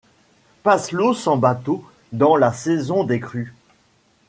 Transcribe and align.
Passe 0.63 0.93
l’eau 0.93 1.13
sans 1.13 1.37
bateau 1.37 1.85
dans 2.11 2.35
la 2.35 2.51
saison 2.53 3.03
des 3.03 3.19
crues 3.19 3.53